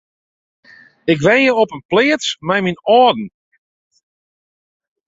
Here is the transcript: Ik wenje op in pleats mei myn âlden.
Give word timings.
Ik 1.11 1.19
wenje 1.25 1.53
op 1.61 1.69
in 1.75 1.83
pleats 1.89 2.27
mei 2.47 2.61
myn 2.65 2.83
âlden. 2.99 3.25